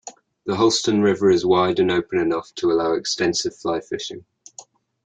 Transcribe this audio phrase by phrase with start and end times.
[0.47, 4.25] The Holston River is wide and open enough to allow extensive fly fishing.